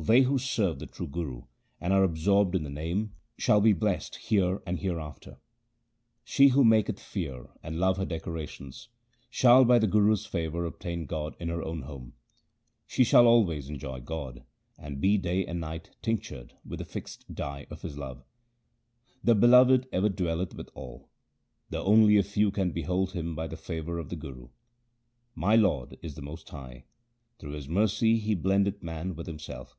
They 0.00 0.20
who 0.22 0.38
serve 0.38 0.78
the 0.78 0.86
true 0.86 1.08
Guru 1.08 1.42
and 1.80 1.92
are 1.92 2.04
absorbed 2.04 2.54
in 2.54 2.62
the 2.62 2.70
Name, 2.70 3.14
shall 3.36 3.60
be 3.60 3.72
blest 3.72 4.14
here 4.14 4.62
and 4.64 4.78
hereafter. 4.78 5.38
She 6.22 6.46
who 6.50 6.62
maketh 6.64 7.00
fear 7.00 7.48
and 7.64 7.80
love 7.80 7.96
her 7.96 8.04
decorations, 8.04 8.90
Shall 9.28 9.64
by 9.64 9.80
the 9.80 9.88
Guru's 9.88 10.24
favour 10.24 10.64
obtain 10.64 11.06
God 11.06 11.34
in 11.40 11.48
her 11.48 11.64
own 11.64 11.82
home. 11.82 12.12
She 12.86 13.02
shall 13.02 13.26
always 13.26 13.68
enjoy 13.68 13.98
God, 13.98 14.44
and 14.78 15.00
be 15.00 15.18
day 15.18 15.44
and 15.44 15.58
night 15.60 15.90
tinctured 16.00 16.52
with 16.64 16.78
the 16.78 16.84
fixed 16.84 17.34
dye 17.34 17.66
of 17.68 17.82
His 17.82 17.98
love. 17.98 18.22
The 19.24 19.34
Beloved 19.34 19.88
ever 19.90 20.08
dwelleth 20.08 20.54
with 20.54 20.68
all, 20.76 21.10
Though 21.70 21.82
only 21.82 22.16
a 22.18 22.22
few 22.22 22.52
can 22.52 22.70
behold 22.70 23.14
Him 23.14 23.34
by 23.34 23.48
the 23.48 23.56
favour 23.56 23.98
of 23.98 24.10
the 24.10 24.16
Guru. 24.16 24.50
My 25.34 25.56
Lord 25.56 25.96
is 26.02 26.14
the 26.14 26.22
most 26.22 26.48
high; 26.50 26.84
through 27.40 27.54
His 27.54 27.66
mercy 27.68 28.18
He 28.18 28.36
blendeth 28.36 28.80
man 28.80 29.16
with 29.16 29.26
Himself. 29.26 29.76